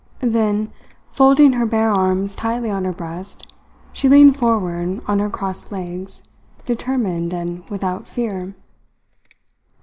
Then, 0.23 0.71
folding 1.11 1.53
her 1.53 1.65
bare 1.67 1.91
arms 1.91 2.35
tightly 2.35 2.71
on 2.71 2.85
her 2.85 2.91
breast, 2.91 3.53
she 3.93 4.09
leaned 4.09 4.35
forward 4.35 4.99
on 5.07 5.19
her 5.19 5.29
crossed 5.29 5.71
legs, 5.71 6.23
determined 6.65 7.33
and 7.33 7.63
without 7.69 8.07
fear. 8.07 8.55